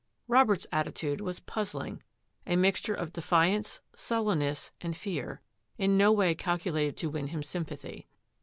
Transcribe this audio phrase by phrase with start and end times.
[0.27, 2.01] Robert's at titude was puzzling—
[2.47, 5.41] a mixture of defiance, sul lenness, and fear—
[5.77, 8.07] in no way calculated to win him sympathy.